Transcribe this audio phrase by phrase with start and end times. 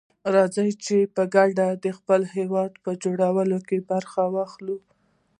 [0.35, 4.77] راځي چي په ګډه دخپل هيواد په جوړولو کي برخه واخلو.